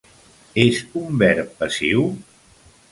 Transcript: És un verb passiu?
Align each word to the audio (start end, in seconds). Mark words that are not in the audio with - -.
És 0.63 0.79
un 1.03 1.21
verb 1.25 1.53
passiu? 1.61 2.11